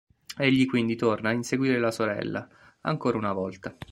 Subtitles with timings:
[0.39, 2.49] Egli quindi torna a inseguire la sorella,
[2.81, 3.77] ancora una volta.